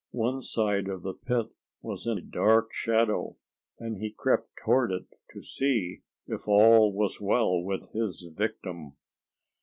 One 0.17 0.41
side 0.41 0.87
of 0.87 1.03
the 1.03 1.13
pit 1.13 1.51
was 1.83 2.07
in 2.07 2.31
dark 2.31 2.73
shadow, 2.73 3.37
and 3.77 3.97
he 4.01 4.09
crept 4.09 4.49
toward 4.65 4.91
it 4.91 5.05
to 5.31 5.43
see 5.43 6.01
if 6.25 6.47
all 6.47 6.91
was 6.91 7.21
well 7.21 7.61
with 7.61 7.91
his 7.91 8.23
victim. 8.35 8.93